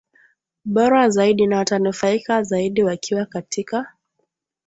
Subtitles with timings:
[0.65, 3.93] bora zaidi na watanufaika zaidi wakiwa katika